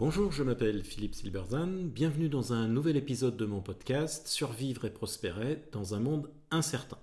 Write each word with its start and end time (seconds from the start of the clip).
Bonjour, 0.00 0.32
je 0.32 0.42
m'appelle 0.42 0.82
Philippe 0.82 1.14
Silberzan, 1.14 1.84
bienvenue 1.84 2.30
dans 2.30 2.54
un 2.54 2.68
nouvel 2.68 2.96
épisode 2.96 3.36
de 3.36 3.44
mon 3.44 3.60
podcast 3.60 4.28
Survivre 4.28 4.86
et 4.86 4.90
prospérer 4.90 5.62
dans 5.72 5.94
un 5.94 6.00
monde 6.00 6.30
incertain. 6.50 6.96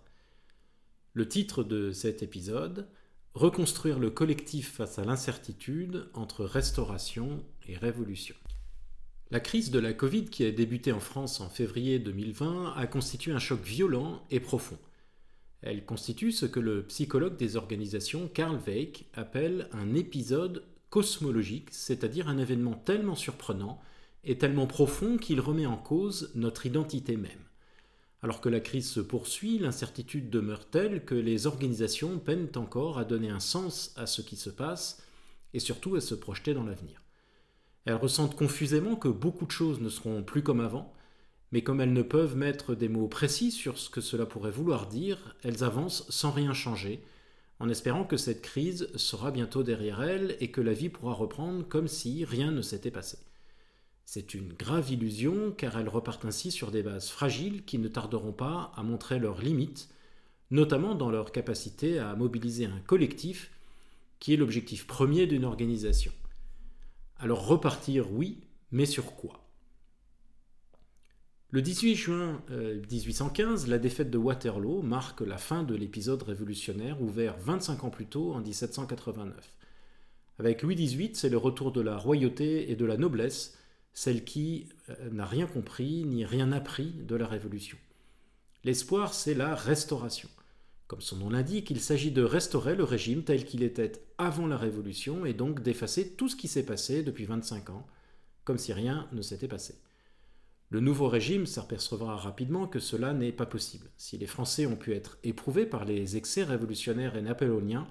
Le 1.13 1.27
titre 1.29 1.63
de 1.63 1.91
cet 1.91 2.23
épisode 2.23 2.87
Reconstruire 3.35 3.99
le 3.99 4.09
collectif 4.09 4.73
face 4.73 4.97
à 4.97 5.05
l'incertitude 5.05 6.09
entre 6.15 6.43
restauration 6.43 7.45
et 7.67 7.77
révolution. 7.77 8.35
La 9.29 9.41
crise 9.41 9.69
de 9.69 9.77
la 9.77 9.93
Covid 9.93 10.25
qui 10.25 10.43
a 10.43 10.51
débuté 10.51 10.91
en 10.91 10.99
France 10.99 11.39
en 11.39 11.49
février 11.49 11.99
2020 11.99 12.73
a 12.75 12.87
constitué 12.87 13.31
un 13.31 13.37
choc 13.37 13.61
violent 13.61 14.25
et 14.31 14.39
profond. 14.39 14.79
Elle 15.61 15.85
constitue 15.85 16.31
ce 16.31 16.47
que 16.47 16.59
le 16.59 16.81
psychologue 16.87 17.37
des 17.37 17.57
organisations 17.57 18.27
Karl 18.27 18.59
Weick 18.65 19.05
appelle 19.13 19.69
un 19.71 19.93
épisode 19.93 20.63
cosmologique, 20.89 21.69
c'est-à-dire 21.71 22.29
un 22.29 22.37
événement 22.37 22.73
tellement 22.73 23.15
surprenant 23.15 23.81
et 24.23 24.37
tellement 24.37 24.67
profond 24.67 25.17
qu'il 25.17 25.39
remet 25.39 25.65
en 25.65 25.77
cause 25.77 26.31
notre 26.35 26.65
identité 26.65 27.17
même. 27.17 27.31
Alors 28.23 28.41
que 28.41 28.49
la 28.49 28.59
crise 28.59 28.89
se 28.89 28.99
poursuit, 28.99 29.59
l'incertitude 29.59 30.29
demeure 30.29 30.69
telle 30.69 31.05
que 31.05 31.15
les 31.15 31.45
organisations 31.45 32.19
peinent 32.19 32.51
encore 32.55 32.97
à 32.97 33.05
donner 33.05 33.29
un 33.29 33.39
sens 33.39 33.93
à 33.95 34.07
ce 34.07 34.21
qui 34.21 34.35
se 34.35 34.49
passe 34.49 35.03
et 35.53 35.59
surtout 35.59 35.95
à 35.95 36.01
se 36.01 36.15
projeter 36.15 36.53
dans 36.53 36.63
l'avenir. 36.63 37.01
Elles 37.85 37.95
ressentent 37.95 38.35
confusément 38.35 38.95
que 38.95 39.07
beaucoup 39.07 39.45
de 39.45 39.51
choses 39.51 39.79
ne 39.79 39.89
seront 39.89 40.23
plus 40.23 40.43
comme 40.43 40.59
avant, 40.59 40.93
mais 41.51 41.61
comme 41.61 41.79
elles 41.79 41.93
ne 41.93 42.01
peuvent 42.01 42.35
mettre 42.35 42.75
des 42.75 42.89
mots 42.89 43.07
précis 43.07 43.51
sur 43.51 43.77
ce 43.77 43.89
que 43.89 44.01
cela 44.01 44.25
pourrait 44.25 44.51
vouloir 44.51 44.87
dire, 44.87 45.35
elles 45.43 45.63
avancent 45.63 46.05
sans 46.09 46.31
rien 46.31 46.53
changer, 46.53 47.01
en 47.59 47.69
espérant 47.69 48.03
que 48.03 48.17
cette 48.17 48.41
crise 48.41 48.89
sera 48.95 49.31
bientôt 49.31 49.63
derrière 49.63 50.01
elles 50.01 50.37
et 50.39 50.51
que 50.51 50.61
la 50.61 50.73
vie 50.73 50.89
pourra 50.89 51.13
reprendre 51.13 51.67
comme 51.67 51.87
si 51.87 52.23
rien 52.23 52.51
ne 52.51 52.61
s'était 52.61 52.91
passé. 52.91 53.17
C'est 54.05 54.33
une 54.33 54.53
grave 54.53 54.91
illusion 54.91 55.51
car 55.51 55.77
elles 55.77 55.89
repartent 55.89 56.25
ainsi 56.25 56.51
sur 56.51 56.71
des 56.71 56.83
bases 56.83 57.09
fragiles 57.09 57.65
qui 57.65 57.77
ne 57.77 57.87
tarderont 57.87 58.31
pas 58.31 58.71
à 58.75 58.83
montrer 58.83 59.19
leurs 59.19 59.41
limites, 59.41 59.89
notamment 60.49 60.95
dans 60.95 61.09
leur 61.09 61.31
capacité 61.31 61.99
à 61.99 62.15
mobiliser 62.15 62.65
un 62.65 62.79
collectif 62.79 63.51
qui 64.19 64.33
est 64.33 64.37
l'objectif 64.37 64.87
premier 64.87 65.27
d'une 65.27 65.45
organisation. 65.45 66.13
Alors 67.17 67.47
repartir, 67.47 68.11
oui, 68.13 68.43
mais 68.71 68.85
sur 68.85 69.15
quoi? 69.15 69.46
Le 71.51 71.61
18 71.61 71.95
juin 71.95 72.41
1815, 72.49 73.65
euh, 73.65 73.69
la 73.69 73.77
défaite 73.77 74.11
de 74.11 74.17
Waterloo 74.17 74.81
marque 74.81 75.21
la 75.21 75.37
fin 75.37 75.63
de 75.63 75.75
l'épisode 75.75 76.21
révolutionnaire 76.23 77.01
ouvert 77.01 77.37
25 77.37 77.85
ans 77.85 77.89
plus 77.89 78.05
tôt 78.05 78.33
en 78.33 78.41
1789. 78.41 79.33
Avec 80.39 80.61
Louis 80.61 80.75
XVIII, 80.75 81.15
c'est 81.15 81.29
le 81.29 81.37
retour 81.37 81.71
de 81.71 81.79
la 81.79 81.97
royauté 81.97 82.69
et 82.69 82.75
de 82.75 82.83
la 82.83 82.97
noblesse, 82.97 83.57
celle 83.93 84.25
qui 84.25 84.67
euh, 84.89 85.09
n'a 85.11 85.25
rien 85.25 85.47
compris 85.47 86.03
ni 86.03 86.25
rien 86.25 86.51
appris 86.51 86.91
de 86.91 87.15
la 87.15 87.25
Révolution. 87.25 87.77
L'espoir, 88.65 89.13
c'est 89.13 89.33
la 89.33 89.55
restauration. 89.55 90.29
Comme 90.87 91.01
son 91.01 91.15
nom 91.15 91.29
l'indique, 91.29 91.71
il 91.71 91.79
s'agit 91.79 92.11
de 92.11 92.23
restaurer 92.23 92.75
le 92.75 92.83
régime 92.83 93.23
tel 93.23 93.45
qu'il 93.45 93.63
était 93.63 93.93
avant 94.17 94.47
la 94.47 94.57
Révolution 94.57 95.25
et 95.25 95.33
donc 95.33 95.61
d'effacer 95.63 96.09
tout 96.09 96.27
ce 96.27 96.35
qui 96.35 96.49
s'est 96.49 96.65
passé 96.65 97.03
depuis 97.03 97.23
25 97.23 97.69
ans, 97.69 97.87
comme 98.43 98.57
si 98.57 98.73
rien 98.73 99.07
ne 99.13 99.21
s'était 99.21 99.47
passé. 99.47 99.75
Le 100.69 100.81
nouveau 100.81 101.07
régime 101.07 101.45
s'apercevra 101.45 102.17
rapidement 102.17 102.67
que 102.67 102.79
cela 102.79 103.13
n'est 103.13 103.31
pas 103.31 103.45
possible. 103.45 103.89
Si 103.95 104.17
les 104.17 104.27
Français 104.27 104.65
ont 104.65 104.75
pu 104.75 104.93
être 104.93 105.17
éprouvés 105.23 105.65
par 105.65 105.85
les 105.85 106.17
excès 106.17 106.43
révolutionnaires 106.43 107.15
et 107.15 107.21
napoléoniens 107.21 107.87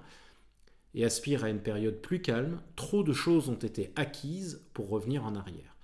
et 0.93 1.03
aspirent 1.03 1.43
à 1.43 1.49
une 1.49 1.61
période 1.61 2.01
plus 2.01 2.21
calme, 2.21 2.61
trop 2.75 3.01
de 3.03 3.13
choses 3.13 3.49
ont 3.49 3.55
été 3.55 3.91
acquises 3.95 4.61
pour 4.73 4.89
revenir 4.89 5.25
en 5.25 5.35
arrière. 5.35 5.75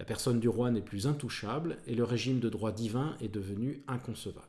La 0.00 0.04
personne 0.04 0.40
du 0.40 0.48
roi 0.48 0.72
n'est 0.72 0.82
plus 0.82 1.06
intouchable 1.06 1.78
et 1.86 1.94
le 1.94 2.02
régime 2.02 2.40
de 2.40 2.48
droit 2.48 2.72
divin 2.72 3.16
est 3.20 3.32
devenu 3.32 3.84
inconcevable. 3.86 4.46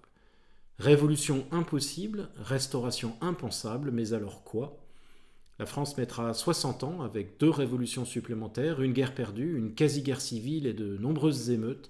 Révolution 0.79 1.45
impossible, 1.51 2.29
restauration 2.37 3.15
impensable, 3.21 3.91
mais 3.91 4.13
alors 4.13 4.43
quoi? 4.43 4.82
La 5.63 5.67
France 5.67 5.95
mettra 5.95 6.33
60 6.33 6.83
ans 6.83 7.01
avec 7.03 7.39
deux 7.39 7.49
révolutions 7.49 8.03
supplémentaires, 8.03 8.81
une 8.81 8.91
guerre 8.91 9.15
perdue, 9.15 9.57
une 9.57 9.73
quasi-guerre 9.73 10.19
civile 10.19 10.67
et 10.67 10.73
de 10.73 10.97
nombreuses 10.97 11.51
émeutes 11.51 11.89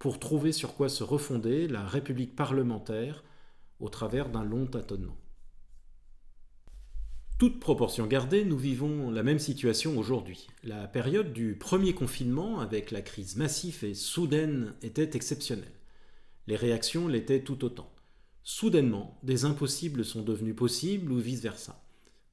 pour 0.00 0.18
trouver 0.18 0.50
sur 0.50 0.74
quoi 0.74 0.88
se 0.88 1.04
refonder 1.04 1.68
la 1.68 1.86
République 1.86 2.34
parlementaire 2.34 3.22
au 3.78 3.88
travers 3.90 4.28
d'un 4.28 4.42
long 4.42 4.66
tâtonnement. 4.66 5.16
Toute 7.38 7.60
proportion 7.60 8.08
gardée, 8.08 8.44
nous 8.44 8.58
vivons 8.58 9.12
la 9.12 9.22
même 9.22 9.38
situation 9.38 9.96
aujourd'hui. 9.96 10.48
La 10.64 10.88
période 10.88 11.32
du 11.32 11.54
premier 11.54 11.94
confinement, 11.94 12.58
avec 12.58 12.90
la 12.90 13.02
crise 13.02 13.36
massive 13.36 13.84
et 13.84 13.94
soudaine, 13.94 14.74
était 14.82 15.14
exceptionnelle. 15.14 15.78
Les 16.48 16.56
réactions 16.56 17.06
l'étaient 17.06 17.44
tout 17.44 17.64
autant. 17.64 17.94
Soudainement, 18.42 19.16
des 19.22 19.44
impossibles 19.44 20.04
sont 20.04 20.22
devenus 20.22 20.56
possibles 20.56 21.12
ou 21.12 21.18
vice-versa. 21.20 21.85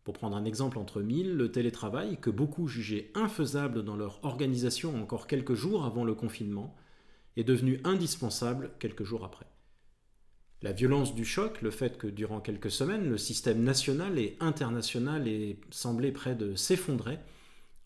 Pour 0.04 0.14
prendre 0.14 0.36
un 0.36 0.46
exemple 0.46 0.78
entre 0.78 1.02
mille, 1.02 1.36
le 1.36 1.52
télétravail, 1.52 2.18
que 2.20 2.30
beaucoup 2.30 2.68
jugeaient 2.68 3.12
infaisable 3.16 3.84
dans 3.84 3.96
leur 3.96 4.20
organisation 4.24 5.02
encore 5.02 5.28
quelques 5.28 5.54
jours 5.54 5.86
avant 5.86 6.04
le 6.04 6.14
confinement, 6.14 6.76
est 7.38 7.46
devenu 7.46 7.80
indispensable 7.84 8.72
quelques 8.80 9.04
jours 9.04 9.24
après. 9.24 9.46
La 10.62 10.72
violence 10.72 11.16
du 11.16 11.26
choc, 11.26 11.62
le 11.62 11.72
fait 11.72 11.98
que 11.98 12.08
durant 12.08 12.42
quelques 12.42 12.72
semaines 12.72 13.10
le 13.10 13.18
système 13.18 13.64
national 13.64 14.18
et 14.18 14.38
international 14.40 15.28
ait 15.28 15.58
semblé 15.72 16.12
près 16.12 16.36
de 16.36 16.56
s'effondrer, 16.56 17.20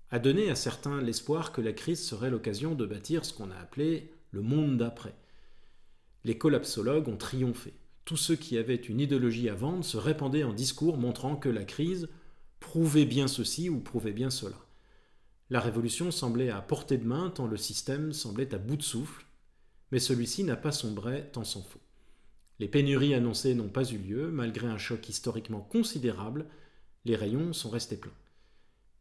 a 0.09 0.19
donné 0.19 0.49
à 0.49 0.55
certains 0.55 1.01
l'espoir 1.01 1.51
que 1.51 1.61
la 1.61 1.73
crise 1.73 2.03
serait 2.03 2.29
l'occasion 2.29 2.75
de 2.75 2.85
bâtir 2.85 3.25
ce 3.25 3.34
qu'on 3.34 3.51
a 3.51 3.57
appelé 3.57 4.11
le 4.31 4.41
monde 4.41 4.78
d'après. 4.78 5.16
Les 6.23 6.38
collapsologues 6.38 7.07
ont 7.07 7.17
triomphé 7.17 7.73
tous 8.07 8.16
ceux 8.16 8.38
qui 8.38 8.57
avaient 8.57 8.75
une 8.75 9.01
idéologie 9.01 9.50
à 9.50 9.53
vendre 9.53 9.84
se 9.84 9.97
répandaient 9.97 10.45
en 10.45 10.53
discours 10.53 10.97
montrant 10.97 11.35
que 11.35 11.50
la 11.50 11.66
crise 11.66 12.07
prouvait 12.62 13.03
bien 13.03 13.28
ceci 13.28 13.69
ou 13.69 13.81
prouvait 13.81 14.13
bien 14.13 14.29
cela. 14.29 14.56
La 15.50 15.59
révolution 15.59 16.09
semblait 16.09 16.50
à 16.50 16.62
portée 16.62 16.97
de 16.97 17.06
main 17.06 17.29
tant 17.29 17.47
le 17.47 17.57
système 17.57 18.13
semblait 18.13 18.56
à 18.56 18.59
bout 18.59 18.78
de 18.78 18.81
souffle, 18.81 19.25
mais 19.91 20.00
celui-ci 20.00 20.46
n'a 20.46 20.56
pas 20.56 20.72
sombré 20.72 21.29
tant 21.34 21.44
s'en 21.44 21.62
faut. 21.62 21.81
Les 22.59 22.69
pénuries 22.69 23.13
annoncées 23.13 23.56
n'ont 23.56 23.67
pas 23.67 23.84
eu 23.84 23.97
lieu, 23.97 24.31
malgré 24.31 24.67
un 24.67 24.78
choc 24.78 25.09
historiquement 25.09 25.59
considérable, 25.59 26.46
les 27.03 27.17
rayons 27.17 27.51
sont 27.51 27.69
restés 27.69 27.97
pleins. 27.97 28.12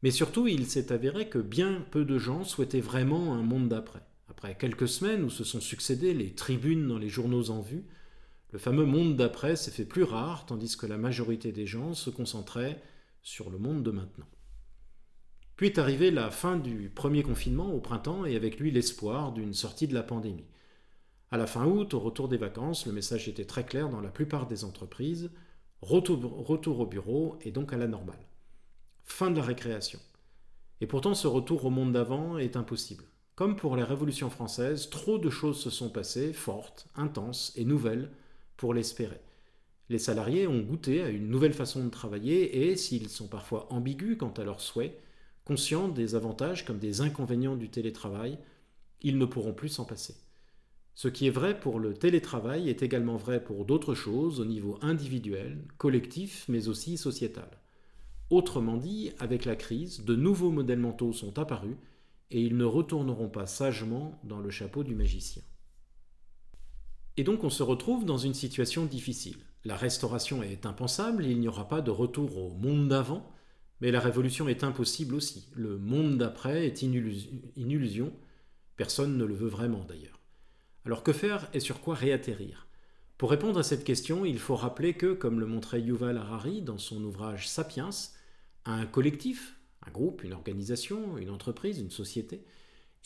Mais 0.03 0.11
surtout, 0.11 0.49
il 0.49 0.66
s'est 0.66 0.91
avéré 0.91 1.28
que 1.28 1.39
bien 1.39 1.87
peu 1.93 2.05
de 2.05 2.19
gens 2.19 2.43
souhaitaient 2.43 2.81
vraiment 2.81 3.34
un 3.34 3.43
monde 3.43 3.69
d'après. 3.69 4.03
Après 4.28 4.56
quelques 4.59 4.89
semaines 4.89 5.22
où 5.22 5.31
se 5.31 5.45
sont 5.45 5.61
succédés 5.61 6.12
les 6.12 6.34
tribunes 6.34 6.89
dans 6.89 6.99
les 6.99 7.09
journaux 7.09 7.50
en 7.50 7.61
vue, 7.61 7.84
le 8.56 8.61
fameux 8.61 8.87
monde 8.87 9.17
d'après 9.17 9.55
s'est 9.55 9.71
fait 9.71 9.84
plus 9.84 10.03
rare, 10.03 10.47
tandis 10.47 10.78
que 10.78 10.87
la 10.87 10.97
majorité 10.97 11.53
des 11.53 11.67
gens 11.67 11.93
se 11.93 12.09
concentraient 12.09 12.81
sur 13.22 13.50
le 13.50 13.59
monde 13.59 13.83
de 13.83 13.91
maintenant. 13.91 14.25
Puis 15.56 15.67
est 15.67 15.78
arrivée 15.78 16.11
la 16.11 16.31
fin 16.31 16.56
du 16.56 16.89
premier 16.89 17.22
confinement 17.22 17.71
au 17.75 17.81
printemps 17.81 18.25
et 18.25 18.34
avec 18.34 18.59
lui 18.59 18.71
l'espoir 18.71 19.33
d'une 19.33 19.53
sortie 19.53 19.87
de 19.87 19.93
la 19.93 20.03
pandémie. 20.03 20.47
À 21.31 21.37
la 21.37 21.47
fin 21.47 21.66
août, 21.66 21.93
au 21.93 22.00
retour 22.00 22.28
des 22.28 22.39
vacances, 22.39 22.87
le 22.87 22.95
message 22.95 23.28
était 23.28 23.45
très 23.45 23.66
clair 23.66 23.91
dans 23.91 24.00
la 24.00 24.09
plupart 24.09 24.47
des 24.47 24.65
entreprises 24.65 25.31
retour, 25.83 26.22
retour 26.47 26.81
au 26.81 26.87
bureau 26.87 27.39
et 27.43 27.50
donc 27.50 27.75
à 27.75 27.77
la 27.77 27.89
normale. 27.89 28.27
Fin 29.05 29.31
de 29.31 29.37
la 29.37 29.45
récréation. 29.45 30.00
Et 30.81 30.87
pourtant, 30.87 31.12
ce 31.12 31.27
retour 31.27 31.66
au 31.66 31.71
monde 31.71 31.93
d'avant 31.93 32.39
est 32.39 32.56
impossible. 32.56 33.05
Comme 33.34 33.55
pour 33.55 33.77
la 33.77 33.84
Révolution 33.84 34.31
française, 34.31 34.89
trop 34.89 35.19
de 35.19 35.28
choses 35.28 35.61
se 35.61 35.69
sont 35.69 35.91
passées, 35.91 36.33
fortes, 36.33 36.89
intenses 36.95 37.53
et 37.56 37.66
nouvelles, 37.66 38.11
pour 38.56 38.75
l'espérer. 38.75 39.21
Les 39.89 39.99
salariés 39.99 40.47
ont 40.47 40.61
goûté 40.61 41.03
à 41.03 41.09
une 41.09 41.28
nouvelle 41.28 41.53
façon 41.53 41.84
de 41.84 41.91
travailler 41.91 42.69
et, 42.69 42.77
s'ils 42.77 43.09
sont 43.09 43.28
parfois 43.28 43.72
ambigus 43.72 44.17
quant 44.19 44.33
à 44.37 44.44
leurs 44.44 44.61
souhaits, 44.61 44.99
conscients 45.44 45.89
des 45.89 46.17
avantages 46.17 46.65
comme 46.65 46.78
des 46.78 47.00
inconvénients 47.00 47.57
du 47.57 47.69
télétravail, 47.69 48.39
ils 49.03 49.19
ne 49.19 49.27
pourront 49.27 49.54
plus 49.54 49.69
s'en 49.69 49.84
passer. 49.84 50.16
Ce 50.95 51.09
qui 51.09 51.27
est 51.27 51.31
vrai 51.31 51.60
pour 51.60 51.78
le 51.78 51.95
télétravail 51.95 52.69
est 52.69 52.83
également 52.83 53.16
vrai 53.16 53.45
pour 53.45 53.65
d'autres 53.65 53.95
choses 53.95 54.41
au 54.41 54.45
niveau 54.45 54.78
individuel, 54.81 55.63
collectif, 55.77 56.47
mais 56.48 56.69
aussi 56.69 56.97
sociétal. 56.97 57.51
Autrement 58.31 58.77
dit, 58.77 59.13
avec 59.19 59.45
la 59.45 59.54
crise, 59.54 60.04
de 60.04 60.16
nouveaux 60.16 60.51
modèles 60.51 60.81
mentaux 60.81 61.13
sont 61.13 61.39
apparus 61.39 61.77
et 62.31 62.41
ils 62.41 62.57
ne 62.57 62.65
retourneront 62.65 63.28
pas 63.28 63.47
sagement 63.47 64.19
dans 64.25 64.41
le 64.41 64.51
chapeau 64.51 64.83
du 64.83 64.97
magicien. 64.97 65.42
Et 67.16 67.24
donc 67.24 67.45
on 67.45 67.51
se 67.51 67.63
retrouve 67.63 68.04
dans 68.04 68.18
une 68.18 68.34
situation 68.34 68.84
difficile. 68.84 69.39
La 69.65 69.77
restauration 69.77 70.42
est 70.42 70.66
impensable, 70.66 71.24
il 71.24 71.41
n'y 71.41 71.48
aura 71.48 71.68
pas 71.68 71.80
de 71.80 71.91
retour 71.91 72.36
au 72.39 72.51
monde 72.51 72.89
d'avant, 72.89 73.33
mais 73.80 73.91
la 73.91 74.01
révolution 74.01 74.48
est 74.48 74.65
impossible 74.65 75.15
aussi. 75.15 75.48
Le 75.54 75.78
monde 75.78 76.18
d'après 76.18 76.66
est 76.66 76.83
une 76.83 76.95
illusion, 77.57 78.13
personne 78.77 79.16
ne 79.16 79.24
le 79.24 79.34
veut 79.34 79.48
vraiment 79.48 79.84
d'ailleurs. 79.84 80.21
Alors 80.84 81.03
que 81.03 81.13
faire 81.13 81.48
et 81.53 81.60
sur 81.60 81.80
quoi 81.80 81.95
réatterrir? 81.95 82.66
Pour 83.19 83.30
répondre 83.30 83.59
à 83.59 83.62
cette 83.62 83.84
question, 83.84 84.24
il 84.24 84.39
faut 84.39 84.54
rappeler 84.54 84.95
que, 84.95 85.15
comme 85.15 85.41
le 85.41 85.47
montrait 85.47 85.80
Yuval 85.80 86.19
Harari 86.19 86.62
dans 86.62 86.78
son 86.78 87.03
ouvrage 87.03 87.48
Sapiens, 87.48 87.91
un 88.66 88.86
collectif, 88.86 89.57
Un 89.86 89.91
groupe, 89.91 90.24
une 90.24 90.33
organisation, 90.33 91.16
une 91.19 91.30
entreprise, 91.30 91.78
une 91.78 91.91
société, 91.91 92.45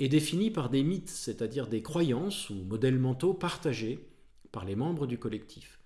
est 0.00 0.08
défini 0.08 0.50
par 0.50 0.70
des 0.70 0.82
mythes, 0.82 1.10
c'est-à-dire 1.10 1.66
des 1.66 1.82
croyances 1.82 2.50
ou 2.50 2.54
modèles 2.54 2.98
mentaux 2.98 3.34
partagés 3.34 4.08
par 4.50 4.64
les 4.64 4.76
membres 4.76 5.06
du 5.06 5.18
collectif. 5.18 5.78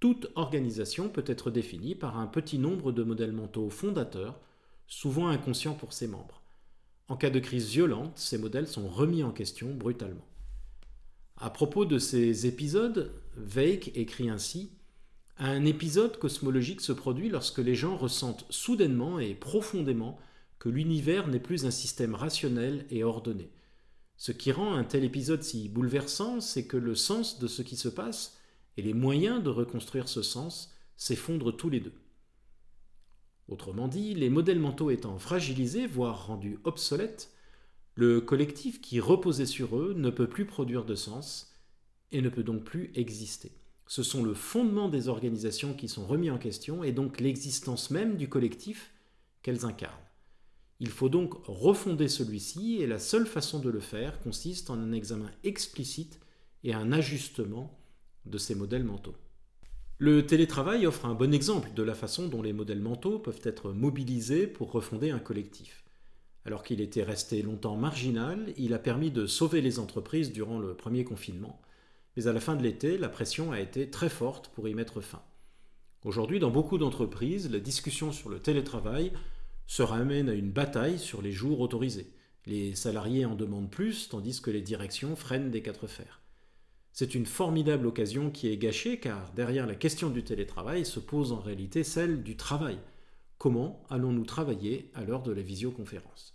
Toute 0.00 0.30
organisation 0.36 1.08
peut 1.08 1.24
être 1.26 1.50
définie 1.50 1.94
par 1.94 2.18
un 2.18 2.26
petit 2.26 2.58
nombre 2.58 2.92
de 2.92 3.02
modèles 3.02 3.32
mentaux 3.32 3.68
fondateurs, 3.68 4.38
souvent 4.86 5.28
inconscients 5.28 5.74
pour 5.74 5.92
ses 5.92 6.06
membres. 6.06 6.42
En 7.08 7.16
cas 7.16 7.30
de 7.30 7.40
crise 7.40 7.68
violente, 7.68 8.12
ces 8.16 8.38
modèles 8.38 8.68
sont 8.68 8.88
remis 8.88 9.22
en 9.22 9.32
question 9.32 9.74
brutalement. 9.74 10.26
À 11.36 11.50
propos 11.50 11.84
de 11.84 11.98
ces 11.98 12.46
épisodes, 12.46 13.12
Veik 13.36 13.96
écrit 13.96 14.28
ainsi 14.28 14.70
Un 15.38 15.64
épisode 15.64 16.18
cosmologique 16.18 16.80
se 16.80 16.92
produit 16.92 17.28
lorsque 17.28 17.58
les 17.58 17.74
gens 17.74 17.96
ressentent 17.96 18.46
soudainement 18.50 19.18
et 19.18 19.34
profondément 19.34 20.18
que 20.58 20.68
l'univers 20.68 21.28
n'est 21.28 21.38
plus 21.38 21.64
un 21.64 21.70
système 21.70 22.14
rationnel 22.14 22.86
et 22.90 23.04
ordonné. 23.04 23.50
Ce 24.18 24.32
qui 24.32 24.50
rend 24.50 24.74
un 24.74 24.82
tel 24.82 25.04
épisode 25.04 25.44
si 25.44 25.68
bouleversant, 25.68 26.40
c'est 26.40 26.66
que 26.66 26.76
le 26.76 26.96
sens 26.96 27.38
de 27.38 27.46
ce 27.46 27.62
qui 27.62 27.76
se 27.76 27.88
passe 27.88 28.36
et 28.76 28.82
les 28.82 28.92
moyens 28.92 29.42
de 29.42 29.48
reconstruire 29.48 30.08
ce 30.08 30.22
sens 30.22 30.74
s'effondrent 30.96 31.56
tous 31.56 31.70
les 31.70 31.78
deux. 31.78 31.94
Autrement 33.46 33.86
dit, 33.86 34.14
les 34.14 34.28
modèles 34.28 34.58
mentaux 34.58 34.90
étant 34.90 35.18
fragilisés, 35.20 35.86
voire 35.86 36.26
rendus 36.26 36.58
obsolètes, 36.64 37.32
le 37.94 38.20
collectif 38.20 38.80
qui 38.80 38.98
reposait 38.98 39.46
sur 39.46 39.78
eux 39.78 39.94
ne 39.96 40.10
peut 40.10 40.28
plus 40.28 40.46
produire 40.46 40.84
de 40.84 40.96
sens 40.96 41.54
et 42.10 42.20
ne 42.20 42.28
peut 42.28 42.42
donc 42.42 42.64
plus 42.64 42.90
exister. 42.96 43.52
Ce 43.86 44.02
sont 44.02 44.24
le 44.24 44.34
fondement 44.34 44.88
des 44.88 45.06
organisations 45.06 45.74
qui 45.74 45.88
sont 45.88 46.06
remis 46.06 46.30
en 46.30 46.38
question 46.38 46.82
et 46.82 46.92
donc 46.92 47.20
l'existence 47.20 47.90
même 47.90 48.16
du 48.16 48.28
collectif 48.28 48.92
qu'elles 49.42 49.64
incarnent. 49.64 50.07
Il 50.80 50.90
faut 50.90 51.08
donc 51.08 51.34
refonder 51.44 52.08
celui-ci 52.08 52.78
et 52.80 52.86
la 52.86 53.00
seule 53.00 53.26
façon 53.26 53.58
de 53.58 53.68
le 53.68 53.80
faire 53.80 54.20
consiste 54.20 54.70
en 54.70 54.78
un 54.78 54.92
examen 54.92 55.30
explicite 55.42 56.20
et 56.62 56.72
un 56.72 56.92
ajustement 56.92 57.78
de 58.26 58.38
ces 58.38 58.54
modèles 58.54 58.84
mentaux. 58.84 59.16
Le 59.98 60.24
télétravail 60.24 60.86
offre 60.86 61.06
un 61.06 61.14
bon 61.14 61.34
exemple 61.34 61.70
de 61.74 61.82
la 61.82 61.94
façon 61.94 62.28
dont 62.28 62.42
les 62.42 62.52
modèles 62.52 62.80
mentaux 62.80 63.18
peuvent 63.18 63.40
être 63.42 63.72
mobilisés 63.72 64.46
pour 64.46 64.70
refonder 64.70 65.10
un 65.10 65.18
collectif. 65.18 65.84
Alors 66.44 66.62
qu'il 66.62 66.80
était 66.80 67.02
resté 67.02 67.42
longtemps 67.42 67.76
marginal, 67.76 68.54
il 68.56 68.72
a 68.74 68.78
permis 68.78 69.10
de 69.10 69.26
sauver 69.26 69.60
les 69.60 69.80
entreprises 69.80 70.32
durant 70.32 70.60
le 70.60 70.74
premier 70.74 71.02
confinement. 71.02 71.60
Mais 72.16 72.28
à 72.28 72.32
la 72.32 72.38
fin 72.38 72.54
de 72.54 72.62
l'été, 72.62 72.96
la 72.96 73.08
pression 73.08 73.50
a 73.50 73.60
été 73.60 73.90
très 73.90 74.08
forte 74.08 74.48
pour 74.48 74.68
y 74.68 74.74
mettre 74.74 75.00
fin. 75.00 75.22
Aujourd'hui, 76.04 76.38
dans 76.38 76.50
beaucoup 76.50 76.78
d'entreprises, 76.78 77.50
la 77.50 77.58
discussion 77.58 78.12
sur 78.12 78.28
le 78.28 78.38
télétravail 78.38 79.12
se 79.68 79.82
ramène 79.82 80.28
à 80.28 80.34
une 80.34 80.50
bataille 80.50 80.98
sur 80.98 81.22
les 81.22 81.30
jours 81.30 81.60
autorisés. 81.60 82.10
Les 82.46 82.74
salariés 82.74 83.26
en 83.26 83.34
demandent 83.34 83.70
plus, 83.70 84.08
tandis 84.08 84.40
que 84.40 84.50
les 84.50 84.62
directions 84.62 85.14
freinent 85.14 85.50
des 85.50 85.62
quatre 85.62 85.86
fers. 85.86 86.22
C'est 86.92 87.14
une 87.14 87.26
formidable 87.26 87.86
occasion 87.86 88.30
qui 88.30 88.48
est 88.48 88.56
gâchée 88.56 88.98
car 88.98 89.30
derrière 89.34 89.66
la 89.66 89.74
question 89.74 90.08
du 90.08 90.24
télétravail 90.24 90.84
se 90.86 90.98
pose 90.98 91.32
en 91.32 91.38
réalité 91.38 91.84
celle 91.84 92.22
du 92.22 92.36
travail. 92.36 92.78
Comment 93.36 93.84
allons-nous 93.90 94.24
travailler 94.24 94.90
à 94.94 95.04
l'heure 95.04 95.22
de 95.22 95.32
la 95.32 95.42
visioconférence? 95.42 96.34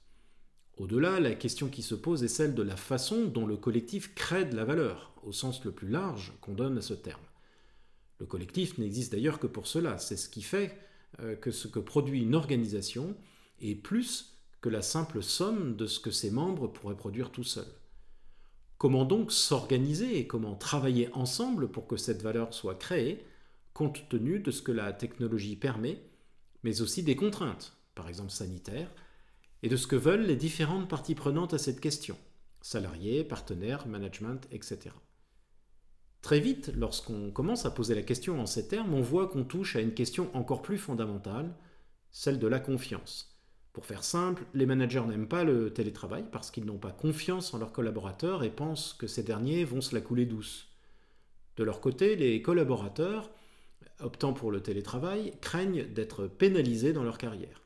Au-delà, 0.77 1.19
la 1.19 1.33
question 1.33 1.69
qui 1.69 1.81
se 1.81 1.95
pose 1.95 2.23
est 2.23 2.27
celle 2.27 2.53
de 2.53 2.63
la 2.63 2.77
façon 2.77 3.25
dont 3.25 3.47
le 3.47 3.57
collectif 3.57 4.13
crée 4.13 4.45
de 4.45 4.55
la 4.55 4.63
valeur, 4.63 5.11
au 5.23 5.31
sens 5.31 5.65
le 5.65 5.71
plus 5.71 5.89
large 5.89 6.33
qu'on 6.39 6.53
donne 6.53 6.77
à 6.77 6.81
ce 6.81 6.93
terme. 6.93 7.19
Le 8.19 8.27
collectif 8.27 8.77
n'existe 8.77 9.11
d'ailleurs 9.11 9.39
que 9.39 9.47
pour 9.47 9.65
cela, 9.65 9.97
c'est 9.97 10.17
ce 10.17 10.29
qui 10.29 10.43
fait 10.43 10.77
que 11.41 11.51
ce 11.51 11.67
que 11.67 11.79
produit 11.79 12.21
une 12.21 12.35
organisation 12.35 13.15
est 13.61 13.75
plus 13.75 14.39
que 14.61 14.69
la 14.69 14.81
simple 14.81 15.21
somme 15.21 15.75
de 15.75 15.85
ce 15.85 15.99
que 15.99 16.11
ses 16.11 16.31
membres 16.31 16.67
pourraient 16.67 16.95
produire 16.95 17.31
tout 17.31 17.43
seuls. 17.43 17.73
Comment 18.77 19.05
donc 19.05 19.31
s'organiser 19.31 20.17
et 20.17 20.27
comment 20.27 20.55
travailler 20.55 21.09
ensemble 21.13 21.69
pour 21.69 21.87
que 21.87 21.97
cette 21.97 22.21
valeur 22.21 22.53
soit 22.53 22.75
créée, 22.75 23.25
compte 23.73 24.07
tenu 24.09 24.39
de 24.39 24.51
ce 24.51 24.61
que 24.61 24.71
la 24.71 24.93
technologie 24.93 25.55
permet, 25.55 26.01
mais 26.63 26.81
aussi 26.81 27.03
des 27.03 27.15
contraintes, 27.15 27.77
par 27.95 28.07
exemple 28.07 28.31
sanitaires, 28.31 28.91
et 29.63 29.69
de 29.69 29.75
ce 29.75 29.87
que 29.87 29.95
veulent 29.95 30.25
les 30.25 30.35
différentes 30.35 30.89
parties 30.89 31.15
prenantes 31.15 31.53
à 31.53 31.57
cette 31.57 31.79
question, 31.79 32.17
salariés, 32.61 33.23
partenaires, 33.23 33.87
management, 33.87 34.47
etc. 34.51 34.89
Très 36.23 36.39
vite, 36.39 36.71
lorsqu'on 36.77 37.31
commence 37.31 37.65
à 37.65 37.71
poser 37.71 37.95
la 37.95 38.01
question 38.01 38.39
en 38.39 38.45
ces 38.45 38.69
termes, 38.69 38.93
on 38.93 39.01
voit 39.01 39.27
qu'on 39.27 39.43
touche 39.43 39.75
à 39.75 39.81
une 39.81 39.93
question 39.93 40.29
encore 40.33 40.61
plus 40.61 40.77
fondamentale, 40.77 41.53
celle 42.11 42.39
de 42.39 42.47
la 42.47 42.61
confiance. 42.61 43.37
Pour 43.73 43.85
faire 43.85 44.05
simple, 44.05 44.45
les 44.53 44.65
managers 44.65 45.03
n'aiment 45.05 45.27
pas 45.27 45.43
le 45.43 45.73
télétravail 45.73 46.23
parce 46.31 46.49
qu'ils 46.49 46.63
n'ont 46.63 46.77
pas 46.77 46.93
confiance 46.93 47.53
en 47.53 47.57
leurs 47.57 47.73
collaborateurs 47.73 48.45
et 48.45 48.49
pensent 48.49 48.93
que 48.93 49.05
ces 49.05 49.21
derniers 49.21 49.65
vont 49.65 49.81
se 49.81 49.93
la 49.93 49.99
couler 49.99 50.25
douce. 50.25 50.69
De 51.57 51.65
leur 51.65 51.81
côté, 51.81 52.15
les 52.15 52.41
collaborateurs, 52.41 53.29
optant 53.99 54.31
pour 54.31 54.49
le 54.49 54.61
télétravail, 54.61 55.33
craignent 55.41 55.91
d'être 55.91 56.27
pénalisés 56.27 56.93
dans 56.93 57.03
leur 57.03 57.17
carrière. 57.17 57.63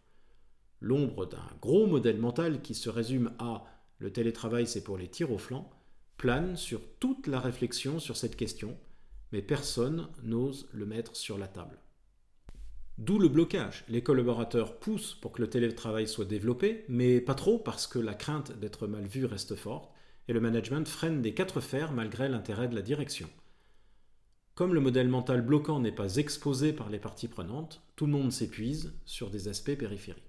L'ombre 0.81 1.27
d'un 1.27 1.47
gros 1.61 1.85
modèle 1.85 2.17
mental 2.17 2.63
qui 2.63 2.73
se 2.73 2.89
résume 2.89 3.33
à 3.37 3.65
le 3.99 4.11
télétravail 4.11 4.65
c'est 4.65 4.83
pour 4.83 4.97
les 4.97 5.07
tirs 5.07 5.31
au 5.31 5.37
flanc 5.37 5.69
plane 6.17 6.57
sur 6.57 6.81
toute 6.99 7.27
la 7.27 7.39
réflexion 7.39 7.99
sur 7.99 8.17
cette 8.17 8.35
question, 8.35 8.77
mais 9.31 9.41
personne 9.41 10.07
n'ose 10.23 10.67
le 10.73 10.85
mettre 10.85 11.15
sur 11.15 11.37
la 11.37 11.47
table. 11.47 11.79
D'où 12.97 13.19
le 13.19 13.29
blocage. 13.29 13.85
Les 13.89 14.01
collaborateurs 14.01 14.79
poussent 14.79 15.13
pour 15.13 15.31
que 15.31 15.41
le 15.41 15.49
télétravail 15.49 16.07
soit 16.07 16.25
développé, 16.25 16.83
mais 16.89 17.21
pas 17.21 17.35
trop 17.35 17.59
parce 17.59 17.85
que 17.85 17.99
la 17.99 18.15
crainte 18.15 18.57
d'être 18.59 18.87
mal 18.87 19.05
vu 19.05 19.25
reste 19.25 19.55
forte, 19.55 19.91
et 20.27 20.33
le 20.33 20.41
management 20.41 20.87
freine 20.87 21.21
des 21.21 21.35
quatre 21.35 21.61
fers 21.61 21.91
malgré 21.91 22.27
l'intérêt 22.27 22.67
de 22.67 22.75
la 22.75 22.81
direction. 22.81 23.29
Comme 24.55 24.73
le 24.73 24.79
modèle 24.79 25.09
mental 25.09 25.43
bloquant 25.43 25.79
n'est 25.79 25.91
pas 25.91 26.15
exposé 26.15 26.73
par 26.73 26.89
les 26.89 26.97
parties 26.97 27.27
prenantes, 27.27 27.83
tout 27.95 28.07
le 28.07 28.13
monde 28.13 28.31
s'épuise 28.31 28.95
sur 29.05 29.29
des 29.29 29.47
aspects 29.47 29.75
périphériques. 29.75 30.26